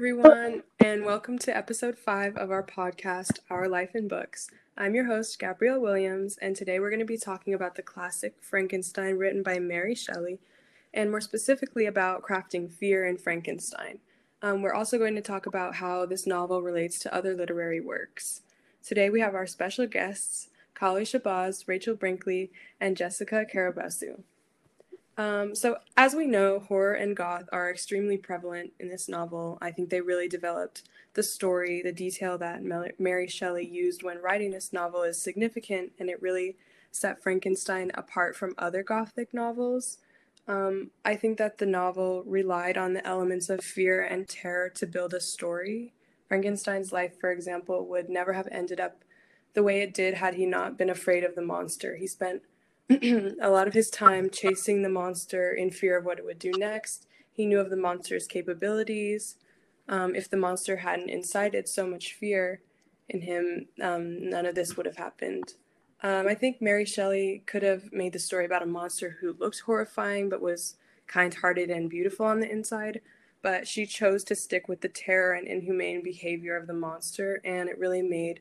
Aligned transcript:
everyone, 0.00 0.62
and 0.82 1.04
welcome 1.04 1.38
to 1.38 1.54
episode 1.54 1.98
five 1.98 2.34
of 2.38 2.50
our 2.50 2.62
podcast, 2.62 3.40
Our 3.50 3.68
Life 3.68 3.94
in 3.94 4.08
Books. 4.08 4.48
I'm 4.74 4.94
your 4.94 5.04
host, 5.04 5.38
Gabrielle 5.38 5.78
Williams, 5.78 6.38
and 6.40 6.56
today 6.56 6.80
we're 6.80 6.88
going 6.88 7.00
to 7.00 7.04
be 7.04 7.18
talking 7.18 7.52
about 7.52 7.74
the 7.74 7.82
classic 7.82 8.36
Frankenstein 8.40 9.18
written 9.18 9.42
by 9.42 9.58
Mary 9.58 9.94
Shelley, 9.94 10.38
and 10.94 11.10
more 11.10 11.20
specifically 11.20 11.84
about 11.84 12.22
crafting 12.22 12.72
fear 12.72 13.04
in 13.04 13.18
Frankenstein. 13.18 13.98
Um, 14.40 14.62
we're 14.62 14.72
also 14.72 14.96
going 14.96 15.16
to 15.16 15.20
talk 15.20 15.44
about 15.44 15.74
how 15.74 16.06
this 16.06 16.26
novel 16.26 16.62
relates 16.62 16.98
to 17.00 17.14
other 17.14 17.34
literary 17.34 17.82
works. 17.82 18.40
Today 18.82 19.10
we 19.10 19.20
have 19.20 19.34
our 19.34 19.46
special 19.46 19.86
guests, 19.86 20.48
Khali 20.72 21.02
Shabazz, 21.02 21.68
Rachel 21.68 21.94
Brinkley, 21.94 22.50
and 22.80 22.96
Jessica 22.96 23.44
Karabasu. 23.44 24.22
Um, 25.20 25.54
so, 25.54 25.76
as 25.98 26.14
we 26.14 26.26
know, 26.26 26.60
horror 26.60 26.94
and 26.94 27.14
goth 27.14 27.46
are 27.52 27.70
extremely 27.70 28.16
prevalent 28.16 28.72
in 28.80 28.88
this 28.88 29.06
novel. 29.06 29.58
I 29.60 29.70
think 29.70 29.90
they 29.90 30.00
really 30.00 30.28
developed 30.28 30.84
the 31.12 31.22
story, 31.22 31.82
the 31.82 31.92
detail 31.92 32.38
that 32.38 32.62
Mary 32.98 33.28
Shelley 33.28 33.66
used 33.66 34.02
when 34.02 34.22
writing 34.22 34.50
this 34.50 34.72
novel 34.72 35.02
is 35.02 35.20
significant, 35.20 35.92
and 35.98 36.08
it 36.08 36.22
really 36.22 36.56
set 36.90 37.22
Frankenstein 37.22 37.90
apart 37.92 38.34
from 38.34 38.54
other 38.56 38.82
gothic 38.82 39.34
novels. 39.34 39.98
Um, 40.48 40.90
I 41.04 41.16
think 41.16 41.36
that 41.36 41.58
the 41.58 41.66
novel 41.66 42.22
relied 42.24 42.78
on 42.78 42.94
the 42.94 43.06
elements 43.06 43.50
of 43.50 43.60
fear 43.62 44.00
and 44.00 44.26
terror 44.26 44.70
to 44.70 44.86
build 44.86 45.12
a 45.12 45.20
story. 45.20 45.92
Frankenstein's 46.28 46.92
life, 46.92 47.20
for 47.20 47.30
example, 47.30 47.86
would 47.88 48.08
never 48.08 48.32
have 48.32 48.48
ended 48.50 48.80
up 48.80 49.04
the 49.52 49.62
way 49.62 49.82
it 49.82 49.92
did 49.92 50.14
had 50.14 50.36
he 50.36 50.46
not 50.46 50.78
been 50.78 50.88
afraid 50.88 51.24
of 51.24 51.34
the 51.34 51.42
monster. 51.42 51.96
He 51.96 52.06
spent 52.06 52.40
a 53.40 53.48
lot 53.48 53.68
of 53.68 53.74
his 53.74 53.88
time 53.88 54.28
chasing 54.30 54.82
the 54.82 54.88
monster 54.88 55.52
in 55.52 55.70
fear 55.70 55.96
of 55.96 56.04
what 56.04 56.18
it 56.18 56.24
would 56.24 56.40
do 56.40 56.50
next. 56.56 57.06
He 57.30 57.46
knew 57.46 57.60
of 57.60 57.70
the 57.70 57.76
monster's 57.76 58.26
capabilities. 58.26 59.36
Um, 59.88 60.16
if 60.16 60.28
the 60.28 60.36
monster 60.36 60.78
hadn't 60.78 61.08
incited 61.08 61.68
so 61.68 61.86
much 61.86 62.14
fear 62.14 62.62
in 63.08 63.20
him, 63.22 63.66
um, 63.80 64.28
none 64.28 64.44
of 64.44 64.56
this 64.56 64.76
would 64.76 64.86
have 64.86 64.96
happened. 64.96 65.54
Um, 66.02 66.26
I 66.26 66.34
think 66.34 66.60
Mary 66.60 66.84
Shelley 66.84 67.44
could 67.46 67.62
have 67.62 67.92
made 67.92 68.12
the 68.12 68.18
story 68.18 68.44
about 68.44 68.64
a 68.64 68.66
monster 68.66 69.18
who 69.20 69.36
looked 69.38 69.60
horrifying 69.60 70.28
but 70.28 70.40
was 70.40 70.76
kind 71.06 71.32
hearted 71.32 71.70
and 71.70 71.90
beautiful 71.90 72.26
on 72.26 72.40
the 72.40 72.50
inside. 72.50 73.02
But 73.40 73.68
she 73.68 73.86
chose 73.86 74.24
to 74.24 74.34
stick 74.34 74.68
with 74.68 74.80
the 74.80 74.88
terror 74.88 75.32
and 75.32 75.46
inhumane 75.46 76.02
behavior 76.02 76.56
of 76.56 76.66
the 76.66 76.74
monster, 76.74 77.40
and 77.44 77.68
it 77.68 77.78
really 77.78 78.02
made 78.02 78.40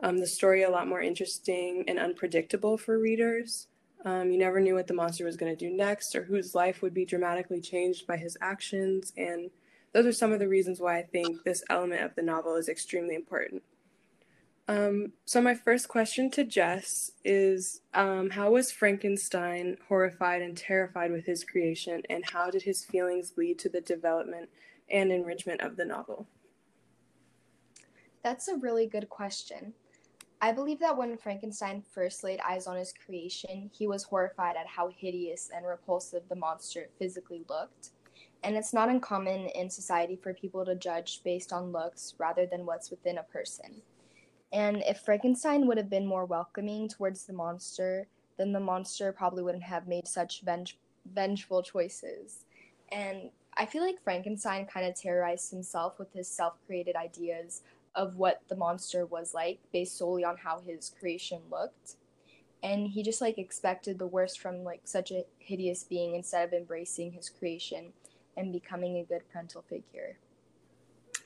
um, 0.00 0.18
the 0.18 0.26
story 0.26 0.62
a 0.62 0.70
lot 0.70 0.88
more 0.88 1.02
interesting 1.02 1.84
and 1.86 1.98
unpredictable 1.98 2.78
for 2.78 2.98
readers. 2.98 3.68
Um, 4.04 4.30
you 4.30 4.38
never 4.38 4.60
knew 4.60 4.74
what 4.74 4.86
the 4.86 4.94
monster 4.94 5.24
was 5.24 5.36
going 5.36 5.54
to 5.54 5.68
do 5.68 5.74
next 5.74 6.14
or 6.16 6.24
whose 6.24 6.54
life 6.54 6.80
would 6.80 6.94
be 6.94 7.04
dramatically 7.04 7.60
changed 7.60 8.06
by 8.06 8.16
his 8.16 8.36
actions. 8.40 9.12
And 9.16 9.50
those 9.92 10.06
are 10.06 10.12
some 10.12 10.32
of 10.32 10.38
the 10.38 10.48
reasons 10.48 10.80
why 10.80 10.98
I 10.98 11.02
think 11.02 11.42
this 11.42 11.62
element 11.68 12.02
of 12.02 12.14
the 12.14 12.22
novel 12.22 12.56
is 12.56 12.68
extremely 12.68 13.14
important. 13.14 13.62
Um, 14.68 15.14
so, 15.24 15.42
my 15.42 15.54
first 15.54 15.88
question 15.88 16.30
to 16.30 16.44
Jess 16.44 17.10
is 17.24 17.80
um, 17.92 18.30
How 18.30 18.52
was 18.52 18.70
Frankenstein 18.70 19.76
horrified 19.88 20.42
and 20.42 20.56
terrified 20.56 21.10
with 21.10 21.26
his 21.26 21.42
creation, 21.42 22.02
and 22.08 22.22
how 22.30 22.50
did 22.50 22.62
his 22.62 22.84
feelings 22.84 23.32
lead 23.36 23.58
to 23.58 23.68
the 23.68 23.80
development 23.80 24.48
and 24.88 25.10
enrichment 25.10 25.60
of 25.60 25.76
the 25.76 25.84
novel? 25.84 26.28
That's 28.22 28.46
a 28.46 28.56
really 28.56 28.86
good 28.86 29.08
question. 29.08 29.74
I 30.42 30.52
believe 30.52 30.78
that 30.78 30.96
when 30.96 31.18
Frankenstein 31.18 31.82
first 31.82 32.24
laid 32.24 32.40
eyes 32.40 32.66
on 32.66 32.76
his 32.76 32.94
creation, 32.94 33.70
he 33.74 33.86
was 33.86 34.04
horrified 34.04 34.56
at 34.56 34.66
how 34.66 34.88
hideous 34.88 35.50
and 35.54 35.66
repulsive 35.66 36.22
the 36.28 36.36
monster 36.36 36.88
physically 36.98 37.44
looked. 37.48 37.90
And 38.42 38.56
it's 38.56 38.72
not 38.72 38.88
uncommon 38.88 39.48
in 39.48 39.68
society 39.68 40.16
for 40.16 40.32
people 40.32 40.64
to 40.64 40.74
judge 40.74 41.22
based 41.22 41.52
on 41.52 41.72
looks 41.72 42.14
rather 42.16 42.46
than 42.46 42.64
what's 42.64 42.90
within 42.90 43.18
a 43.18 43.22
person. 43.22 43.82
And 44.50 44.82
if 44.86 45.00
Frankenstein 45.00 45.66
would 45.66 45.76
have 45.76 45.90
been 45.90 46.06
more 46.06 46.24
welcoming 46.24 46.88
towards 46.88 47.26
the 47.26 47.34
monster, 47.34 48.06
then 48.38 48.52
the 48.52 48.60
monster 48.60 49.12
probably 49.12 49.42
wouldn't 49.42 49.62
have 49.64 49.86
made 49.86 50.08
such 50.08 50.40
venge- 50.40 50.78
vengeful 51.12 51.62
choices. 51.62 52.46
And 52.90 53.30
I 53.58 53.66
feel 53.66 53.84
like 53.84 54.02
Frankenstein 54.02 54.66
kind 54.66 54.86
of 54.86 54.94
terrorized 54.94 55.50
himself 55.50 55.98
with 55.98 56.12
his 56.14 56.28
self 56.28 56.54
created 56.66 56.96
ideas 56.96 57.62
of 57.94 58.16
what 58.16 58.42
the 58.48 58.56
monster 58.56 59.04
was 59.04 59.34
like 59.34 59.58
based 59.72 59.98
solely 59.98 60.24
on 60.24 60.36
how 60.36 60.60
his 60.60 60.92
creation 60.98 61.40
looked. 61.50 61.96
And 62.62 62.88
he 62.88 63.02
just 63.02 63.20
like 63.20 63.38
expected 63.38 63.98
the 63.98 64.06
worst 64.06 64.38
from 64.38 64.64
like 64.64 64.82
such 64.84 65.10
a 65.10 65.24
hideous 65.38 65.84
being 65.84 66.14
instead 66.14 66.46
of 66.46 66.52
embracing 66.52 67.12
his 67.12 67.28
creation 67.28 67.92
and 68.36 68.52
becoming 68.52 68.98
a 68.98 69.04
good 69.04 69.22
parental 69.32 69.62
figure. 69.62 70.18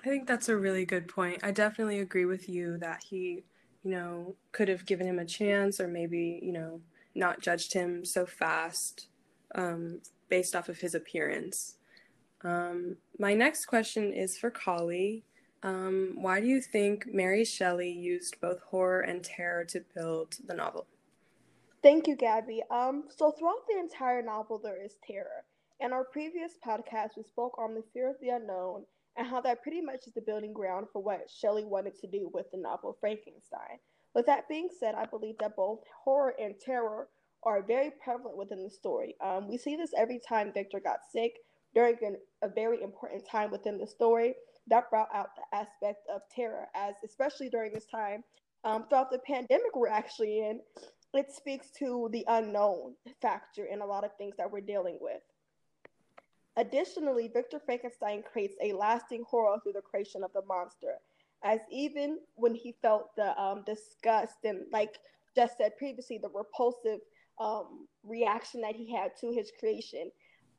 I 0.05 0.09
think 0.09 0.27
that's 0.27 0.49
a 0.49 0.57
really 0.57 0.85
good 0.85 1.09
point. 1.09 1.41
I 1.43 1.51
definitely 1.51 1.99
agree 1.99 2.25
with 2.25 2.49
you 2.49 2.79
that 2.79 3.03
he 3.05 3.45
you 3.83 3.91
know 3.91 4.35
could 4.53 4.69
have 4.69 4.87
given 4.87 5.07
him 5.07 5.19
a 5.19 5.25
chance 5.25 5.81
or 5.81 5.89
maybe 5.89 6.41
you 6.43 6.53
know 6.53 6.81
not 7.15 7.41
judged 7.41 7.73
him 7.73 8.05
so 8.05 8.27
fast 8.27 9.09
um, 9.55 10.01
based 10.29 10.57
off 10.57 10.69
of 10.69 10.79
his 10.79 10.95
appearance. 10.95 11.77
Um, 12.43 12.97
my 13.19 13.35
next 13.35 13.67
question 13.67 14.13
is 14.13 14.37
for 14.37 14.51
Khali. 14.51 15.25
Um, 15.65 16.13
why 16.17 16.41
do 16.41 16.47
you 16.47 16.61
think 16.61 17.07
Mary 17.11 17.43
Shelley 17.43 17.91
used 17.91 18.39
both 18.39 18.61
horror 18.61 19.01
and 19.01 19.25
terror 19.25 19.65
to 19.65 19.83
build 19.95 20.37
the 20.47 20.53
novel? 20.53 20.87
Thank 21.83 22.07
you, 22.07 22.17
Gabby. 22.17 22.63
Um, 22.71 23.05
so 23.09 23.31
throughout 23.31 23.67
the 23.67 23.79
entire 23.79 24.21
novel, 24.21 24.61
there 24.63 24.83
is 24.83 24.97
terror. 25.07 25.45
In 25.81 25.95
our 25.95 26.05
previous 26.05 26.53
podcast, 26.65 27.17
we 27.17 27.23
spoke 27.23 27.57
on 27.59 27.75
the 27.75 27.83
fear 27.95 28.11
of 28.11 28.17
the 28.21 28.29
unknown 28.29 28.85
and 29.17 29.27
how 29.27 29.41
that 29.41 29.63
pretty 29.63 29.81
much 29.81 30.07
is 30.07 30.13
the 30.13 30.21
building 30.21 30.53
ground 30.53 30.87
for 30.93 31.03
what 31.03 31.31
Shelley 31.31 31.65
wanted 31.65 31.99
to 32.01 32.07
do 32.07 32.31
with 32.35 32.51
the 32.53 32.59
novel 32.59 32.99
Frankenstein. 33.01 33.79
With 34.15 34.27
that 34.27 34.49
being 34.49 34.69
said, 34.79 34.95
I 34.95 35.07
believe 35.07 35.37
that 35.41 35.57
both 35.57 35.81
horror 36.05 36.35
and 36.39 36.55
terror 36.61 37.09
are 37.43 37.63
very 37.63 37.91
prevalent 38.03 38.37
within 38.37 38.63
the 38.63 38.71
story. 38.71 39.15
Um, 39.25 39.49
we 39.49 39.57
see 39.57 39.77
this 39.77 39.93
every 39.97 40.21
time 40.29 40.53
Victor 40.53 40.81
got 40.81 40.99
sick 41.11 41.33
during 41.75 41.97
an, 42.03 42.17
a 42.43 42.49
very 42.49 42.83
important 42.83 43.27
time 43.31 43.51
within 43.51 43.79
the 43.79 43.87
story 43.87 44.35
that 44.69 44.91
brought 44.91 45.09
out 45.15 45.31
the 45.37 45.57
aspect 45.57 46.07
of 46.15 46.23
terror, 46.35 46.67
as 46.75 46.95
especially 47.05 47.49
during 47.49 47.73
this 47.73 47.87
time, 47.87 48.25
um, 48.65 48.87
throughout 48.89 49.11
the 49.11 49.19
pandemic 49.19 49.75
we're 49.75 49.89
actually 49.89 50.41
in, 50.41 50.61
it 51.13 51.31
speaks 51.31 51.71
to 51.79 52.09
the 52.13 52.25
unknown 52.29 52.95
factor 53.21 53.67
in 53.67 53.81
a 53.81 53.87
lot 53.87 54.05
of 54.05 54.11
things 54.17 54.35
that 54.39 54.51
we're 54.51 54.61
dealing 54.61 54.99
with. 55.01 55.21
Additionally, 56.57 57.29
Victor 57.29 57.61
Frankenstein 57.65 58.23
creates 58.23 58.55
a 58.63 58.73
lasting 58.73 59.25
horror 59.29 59.59
through 59.63 59.73
the 59.73 59.83
creation 59.83 60.23
of 60.23 60.33
the 60.33 60.43
monster, 60.47 60.95
as 61.43 61.61
even 61.71 62.19
when 62.37 62.55
he 62.55 62.75
felt 62.81 63.15
the 63.17 63.39
um, 63.41 63.65
disgust 63.67 64.37
and, 64.45 64.63
like 64.73 64.99
Jess 65.35 65.53
said 65.59 65.77
previously, 65.77 66.19
the 66.19 66.31
repulsive 66.33 67.01
um, 67.41 67.87
reaction 68.05 68.61
that 68.61 68.77
he 68.77 68.93
had 68.93 69.11
to 69.21 69.33
his 69.33 69.51
creation, 69.59 70.11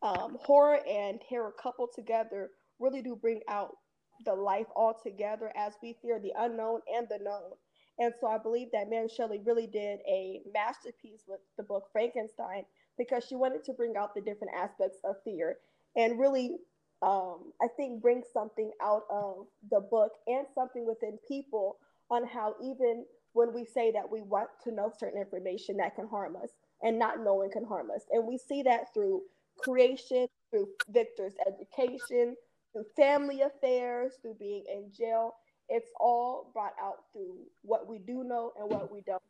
um, 0.01 0.37
horror 0.41 0.79
and 0.87 1.21
terror 1.27 1.53
coupled 1.61 1.89
together 1.95 2.51
really 2.79 3.01
do 3.01 3.15
bring 3.15 3.39
out 3.47 3.77
the 4.23 4.33
life 4.33 4.67
altogether 4.75 5.51
as 5.55 5.73
we 5.81 5.97
fear 6.01 6.19
the 6.19 6.33
unknown 6.37 6.81
and 6.95 7.07
the 7.09 7.19
known. 7.23 7.51
And 7.99 8.13
so 8.19 8.27
I 8.27 8.37
believe 8.37 8.71
that 8.73 8.89
Mary 8.89 9.07
Shelley 9.07 9.41
really 9.45 9.67
did 9.67 9.99
a 10.07 10.41
masterpiece 10.53 11.23
with 11.27 11.39
the 11.57 11.63
book 11.63 11.87
Frankenstein 11.91 12.65
because 12.97 13.25
she 13.25 13.35
wanted 13.35 13.63
to 13.65 13.73
bring 13.73 13.95
out 13.95 14.13
the 14.13 14.21
different 14.21 14.53
aspects 14.55 14.97
of 15.03 15.15
fear 15.23 15.57
and 15.95 16.19
really, 16.19 16.57
um, 17.01 17.53
I 17.61 17.67
think, 17.75 18.01
bring 18.01 18.23
something 18.33 18.71
out 18.81 19.03
of 19.09 19.47
the 19.71 19.79
book 19.79 20.11
and 20.27 20.45
something 20.53 20.85
within 20.85 21.17
people 21.27 21.77
on 22.09 22.25
how 22.25 22.55
even 22.61 23.05
when 23.33 23.53
we 23.53 23.65
say 23.65 23.91
that 23.91 24.09
we 24.09 24.21
want 24.21 24.49
to 24.63 24.71
know 24.71 24.91
certain 24.97 25.19
information 25.19 25.77
that 25.77 25.95
can 25.95 26.07
harm 26.07 26.35
us 26.41 26.51
and 26.83 26.99
not 26.99 27.19
knowing 27.21 27.51
can 27.51 27.65
harm 27.65 27.91
us. 27.91 28.03
And 28.11 28.25
we 28.25 28.37
see 28.37 28.63
that 28.63 28.93
through 28.93 29.21
creation, 29.57 30.27
through 30.51 30.69
Victor's 30.89 31.33
education, 31.47 32.35
through 32.75 32.85
family 32.95 33.41
affairs, 33.41 34.13
through 34.21 34.35
being 34.37 34.63
in 34.71 34.91
jail. 34.91 35.35
It's 35.69 35.89
all 35.97 36.51
brought 36.53 36.73
out 36.81 37.05
through 37.13 37.37
what 37.61 37.87
we 37.87 37.99
do 37.99 38.23
know 38.25 38.51
and 38.59 38.69
what 38.69 38.91
we 38.91 39.01
don't. 39.01 39.23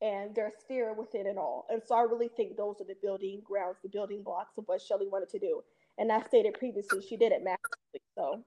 And 0.00 0.32
there's 0.34 0.52
fear 0.68 0.94
within 0.94 1.26
it 1.26 1.36
all. 1.36 1.66
And 1.70 1.82
so 1.84 1.96
I 1.96 2.02
really 2.02 2.28
think 2.28 2.56
those 2.56 2.76
are 2.80 2.84
the 2.84 2.94
building 3.02 3.42
grounds, 3.44 3.78
the 3.82 3.88
building 3.88 4.22
blocks 4.22 4.56
of 4.56 4.64
what 4.66 4.80
Shelley 4.80 5.08
wanted 5.08 5.28
to 5.30 5.40
do. 5.40 5.62
And 5.98 6.12
I 6.12 6.22
stated 6.22 6.54
previously, 6.54 7.02
she 7.02 7.16
did 7.16 7.32
it 7.32 7.42
masterfully. 7.42 8.00
So 8.14 8.44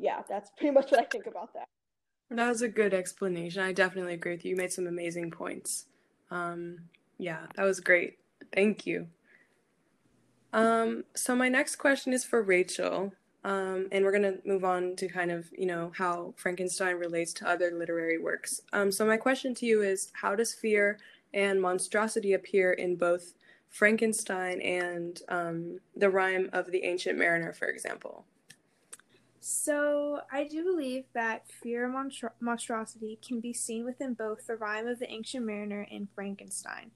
yeah, 0.00 0.22
that's 0.26 0.50
pretty 0.56 0.72
much 0.72 0.90
what 0.90 1.00
I 1.00 1.04
think 1.04 1.26
about 1.26 1.52
that. 1.52 1.68
That 2.30 2.48
was 2.48 2.62
a 2.62 2.68
good 2.68 2.94
explanation. 2.94 3.62
I 3.62 3.72
definitely 3.72 4.14
agree 4.14 4.32
with 4.32 4.46
you. 4.46 4.52
You 4.52 4.56
made 4.56 4.72
some 4.72 4.86
amazing 4.86 5.30
points. 5.30 5.84
Um, 6.30 6.78
yeah, 7.18 7.46
that 7.54 7.64
was 7.64 7.80
great. 7.80 8.18
Thank 8.54 8.86
you. 8.86 9.08
Um, 10.54 11.04
so 11.14 11.36
my 11.36 11.48
next 11.48 11.76
question 11.76 12.12
is 12.12 12.24
for 12.24 12.42
Rachel. 12.42 13.12
Um, 13.44 13.88
and 13.92 14.04
we're 14.04 14.10
going 14.10 14.22
to 14.22 14.38
move 14.46 14.64
on 14.64 14.96
to 14.96 15.06
kind 15.06 15.30
of, 15.30 15.50
you 15.56 15.66
know, 15.66 15.92
how 15.94 16.32
Frankenstein 16.36 16.96
relates 16.96 17.32
to 17.34 17.48
other 17.48 17.70
literary 17.72 18.18
works. 18.18 18.62
Um, 18.72 18.90
so, 18.90 19.04
my 19.04 19.18
question 19.18 19.54
to 19.56 19.66
you 19.66 19.82
is 19.82 20.10
how 20.14 20.34
does 20.34 20.54
fear 20.54 20.98
and 21.34 21.60
monstrosity 21.60 22.32
appear 22.32 22.72
in 22.72 22.96
both 22.96 23.34
Frankenstein 23.68 24.62
and 24.62 25.20
um, 25.28 25.78
the 25.94 26.08
rime 26.08 26.48
of 26.54 26.70
the 26.70 26.84
Ancient 26.84 27.18
Mariner, 27.18 27.52
for 27.52 27.66
example? 27.66 28.24
So, 29.40 30.22
I 30.32 30.44
do 30.44 30.64
believe 30.64 31.04
that 31.12 31.46
fear 31.46 31.84
and 31.84 31.94
monstro- 31.94 32.32
monstrosity 32.40 33.18
can 33.20 33.40
be 33.40 33.52
seen 33.52 33.84
within 33.84 34.14
both 34.14 34.46
the 34.46 34.56
rime 34.56 34.86
of 34.86 35.00
the 35.00 35.10
Ancient 35.10 35.44
Mariner 35.44 35.86
and 35.92 36.08
Frankenstein. 36.14 36.92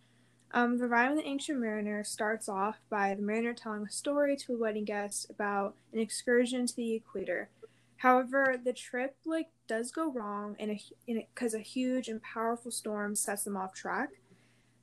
Um, 0.51 0.79
the 0.79 0.89
rime 0.89 1.13
of 1.13 1.19
the 1.19 1.27
Ancient 1.27 1.61
Mariner 1.61 2.03
starts 2.05 2.49
off 2.49 2.79
by 2.89 3.15
the 3.15 3.23
mariner 3.23 3.53
telling 3.53 3.83
a 3.83 3.91
story 3.91 4.35
to 4.37 4.55
a 4.55 4.59
wedding 4.59 4.85
guest 4.85 5.29
about 5.29 5.75
an 5.93 5.99
excursion 5.99 6.67
to 6.67 6.75
the 6.75 6.95
equator. 6.95 7.51
However, 7.99 8.57
the 8.63 8.73
trip 8.73 9.17
like 9.27 9.49
does 9.67 9.91
go 9.91 10.11
wrong, 10.11 10.57
and 10.59 10.81
because 11.07 11.53
a, 11.53 11.59
a 11.59 11.61
huge 11.61 12.09
and 12.09 12.23
powerful 12.23 12.71
storm 12.71 13.15
sets 13.15 13.45
them 13.45 13.57
off 13.57 13.75
track. 13.75 14.11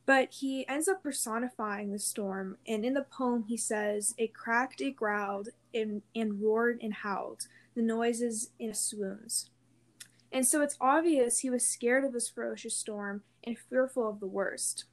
But 0.05 0.33
he 0.33 0.67
ends 0.67 0.87
up 0.87 1.01
personifying 1.01 1.91
the 1.91 1.97
storm, 1.97 2.57
and 2.67 2.85
in 2.85 2.93
the 2.93 3.01
poem 3.01 3.45
he 3.47 3.57
says, 3.57 4.13
"It 4.17 4.35
cracked, 4.35 4.81
it 4.81 4.95
growled, 4.95 5.49
and, 5.73 6.03
and 6.13 6.43
roared 6.43 6.79
and 6.83 6.93
howled, 6.93 7.47
the 7.73 7.81
noises 7.81 8.51
in 8.59 8.75
swoons." 8.75 9.49
And 10.31 10.45
so 10.45 10.61
it's 10.61 10.77
obvious 10.79 11.39
he 11.39 11.49
was 11.49 11.67
scared 11.67 12.03
of 12.03 12.13
this 12.13 12.29
ferocious 12.29 12.75
storm 12.75 13.23
and 13.43 13.57
fearful 13.57 14.07
of 14.07 14.19
the 14.19 14.27
worst. 14.27 14.85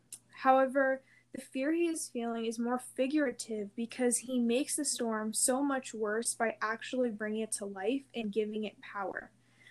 However, 0.42 1.02
the 1.32 1.40
fear 1.40 1.72
he 1.72 1.86
is 1.86 2.10
feeling 2.12 2.46
is 2.46 2.58
more 2.58 2.80
figurative 2.96 3.74
because 3.76 4.18
he 4.18 4.40
makes 4.40 4.74
the 4.74 4.84
storm 4.84 5.32
so 5.32 5.62
much 5.62 5.94
worse 5.94 6.34
by 6.34 6.56
actually 6.60 7.10
bringing 7.10 7.42
it 7.42 7.52
to 7.52 7.64
life 7.64 8.02
and 8.12 8.32
giving 8.32 8.64
it 8.64 8.74
power. 8.80 9.30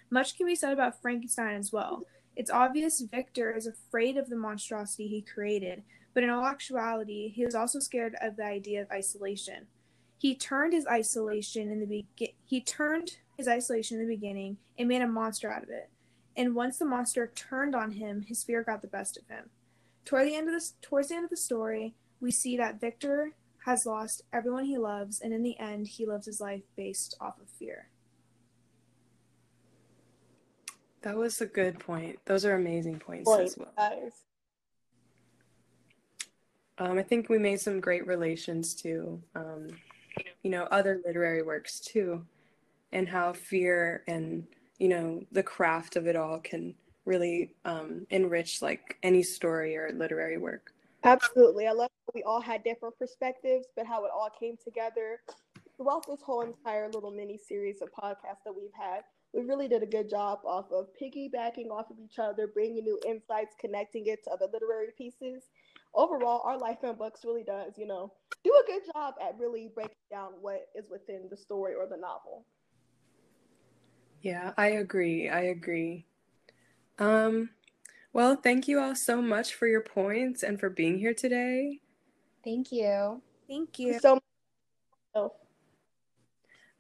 Much 0.09 0.38
can 0.38 0.47
be 0.47 0.56
said 0.56 0.71
about 0.71 1.01
Frankenstein 1.01 1.57
as 1.57 1.73
well. 1.73 2.06
It's 2.38 2.50
obvious 2.50 3.01
Victor 3.01 3.51
is 3.51 3.68
afraid 3.68 4.15
of 4.15 4.29
the 4.29 4.38
monstrosity 4.38 5.07
he 5.07 5.21
created, 5.21 5.83
but 6.13 6.23
in 6.23 6.29
all 6.29 6.45
actuality, 6.45 7.27
he 7.27 7.44
is 7.44 7.53
also 7.53 7.79
scared 7.79 8.15
of 8.21 8.38
the 8.38 8.45
idea 8.45 8.81
of 8.81 8.91
isolation. 8.91 9.68
He 10.18 10.35
turned 10.35 10.71
his 10.71 10.88
isolation 10.88 11.69
in 11.69 11.81
the 11.81 11.85
be- 11.85 12.35
he 12.45 12.62
turned 12.62 13.18
his 13.38 13.50
isolation 13.50 14.00
in 14.00 14.07
the 14.07 14.15
beginning 14.15 14.56
and 14.77 14.88
made 14.88 15.01
a 15.01 15.07
monster 15.07 15.51
out 15.51 15.63
of 15.63 15.69
it. 15.69 15.89
And 16.38 16.56
once 16.56 16.77
the 16.77 16.85
monster 16.85 17.27
turned 17.27 17.75
on 17.75 17.91
him, 17.91 18.21
his 18.21 18.45
fear 18.45 18.63
got 18.63 18.81
the 18.81 18.88
best 18.88 19.18
of 19.18 19.27
him. 19.27 19.50
Toward 20.06 20.27
the 20.27 20.36
end 20.36 20.48
of 20.48 20.53
this, 20.53 20.74
towards 20.81 21.09
the 21.09 21.15
end 21.15 21.25
of 21.25 21.30
the 21.30 21.38
story, 21.38 21.94
we 22.19 22.31
see 22.31 22.57
that 22.57 22.80
Victor 22.80 23.33
has 23.65 23.86
lost 23.86 24.24
everyone 24.33 24.65
he 24.65 24.77
loves, 24.77 25.21
and 25.21 25.33
in 25.33 25.44
the 25.44 25.57
end, 25.59 25.88
he 25.88 26.06
lives 26.06 26.25
his 26.25 26.42
life 26.42 26.63
based 26.75 27.15
off 27.21 27.39
of 27.39 27.48
fear. 27.50 27.89
That 31.01 31.18
was 31.18 31.42
a 31.42 31.45
good 31.45 31.80
point. 31.80 32.19
Those 32.25 32.45
are 32.45 32.56
amazing 32.56 33.00
points 33.00 33.30
point, 33.30 33.42
as 33.42 33.57
well. 33.57 33.71
Guys. 33.77 34.12
Um, 36.77 36.97
I 36.97 37.04
think 37.04 37.30
we 37.30 37.38
made 37.38 37.59
some 37.59 37.80
great 37.80 38.07
relations 38.07 38.74
to, 38.75 39.21
um, 39.36 39.68
you 40.44 40.50
know, 40.50 40.63
other 40.71 41.01
literary 41.06 41.44
works 41.44 41.80
too, 41.80 42.25
and 42.92 43.07
how 43.07 43.33
fear 43.33 44.04
and 44.07 44.45
you 44.80 44.89
know 44.89 45.24
the 45.31 45.44
craft 45.44 45.95
of 45.95 46.07
it 46.07 46.15
all 46.15 46.39
can 46.39 46.74
really 47.12 47.54
um, 47.66 48.08
enrich 48.10 48.62
like 48.62 48.98
any 49.04 49.22
story 49.22 49.75
or 49.75 49.92
literary 49.94 50.38
work. 50.38 50.74
Absolutely. 51.04 51.68
I 51.68 51.74
love 51.74 51.90
that 52.08 52.16
we 52.16 52.24
all 52.24 52.40
had 52.40 52.63
different 52.63 52.98
perspectives, 52.98 53.68
but 53.75 53.86
how 53.86 54.06
it 54.06 54.12
all 54.16 54.30
came 54.40 54.56
together 54.63 55.19
throughout 55.75 56.06
this 56.08 56.22
whole 56.22 56.42
entire 56.42 56.90
little 56.90 57.12
mini 57.12 57.38
series 57.38 57.81
of 57.81 57.90
podcasts 57.92 58.44
that 58.46 58.56
we've 58.56 58.78
had. 58.80 59.02
We 59.34 59.42
really 59.42 59.68
did 59.68 59.84
a 59.84 59.88
good 59.88 60.10
job 60.10 60.40
off 60.46 60.72
of 60.72 60.88
piggybacking 61.02 61.69
off 61.69 61.90
of 61.90 61.98
each 62.00 62.19
other, 62.19 62.48
bringing 62.48 62.84
new 62.84 63.00
insights, 63.06 63.56
connecting 63.60 64.06
it 64.07 64.24
to 64.24 64.31
other 64.31 64.48
literary 64.52 64.90
pieces. 64.98 65.44
Overall, 65.94 66.42
our 66.46 66.57
life 66.57 66.80
in 66.84 66.96
books 66.96 67.22
really 67.25 67.44
does, 67.44 67.74
you 67.78 67.88
know, 67.88 68.14
do 68.44 68.52
a 68.52 68.68
good 68.68 68.84
job 68.94 69.16
at 69.22 69.38
really 69.40 69.69
breaking 69.74 69.96
down 70.10 70.31
what 70.42 70.68
is 70.75 70.86
within 70.90 71.28
the 71.30 71.38
story 71.38 71.74
or 71.74 71.88
the 71.88 71.98
novel. 71.98 72.46
Yeah, 74.22 74.54
I 74.57 74.68
agree. 74.68 75.30
I 75.30 75.42
agree. 75.57 76.06
Um, 77.00 77.50
well, 78.14 78.36
thank 78.36 78.68
you 78.68 78.80
all 78.80 78.96
so 78.96 79.22
much 79.22 79.54
for 79.54 79.68
your 79.68 79.82
points 79.82 80.44
and 80.44 80.60
for 80.60 80.70
being 80.70 81.00
here 81.00 81.14
today. 81.14 81.80
Thank 82.44 82.72
you. 82.72 83.22
Thank 83.48 83.80
you. 83.80 84.00
So 84.00 84.20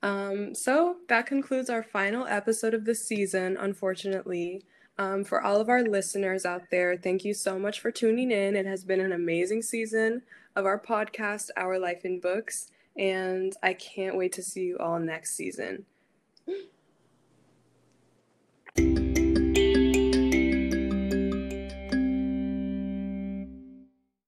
um, 0.03 0.55
so 0.55 0.97
that 1.09 1.27
concludes 1.27 1.69
our 1.69 1.83
final 1.83 2.25
episode 2.25 2.73
of 2.73 2.85
the 2.85 2.95
season, 2.95 3.57
unfortunately. 3.57 4.63
Um, 4.97 5.23
for 5.23 5.41
all 5.41 5.59
of 5.59 5.69
our 5.69 5.83
listeners 5.83 6.45
out 6.45 6.63
there, 6.69 6.97
thank 6.97 7.23
you 7.23 7.33
so 7.33 7.57
much 7.57 7.79
for 7.79 7.91
tuning 7.91 8.31
in. 8.31 8.55
It 8.55 8.65
has 8.65 8.83
been 8.83 8.99
an 8.99 9.13
amazing 9.13 9.61
season 9.61 10.23
of 10.55 10.65
our 10.65 10.79
podcast, 10.79 11.49
Our 11.55 11.79
Life 11.79 12.03
in 12.03 12.19
Books, 12.19 12.71
and 12.97 13.55
I 13.63 13.73
can't 13.73 14.17
wait 14.17 14.33
to 14.33 14.43
see 14.43 14.63
you 14.63 14.77
all 14.79 14.99
next 14.99 15.35
season. 15.35 15.85